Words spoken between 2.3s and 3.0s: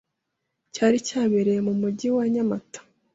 Nyamata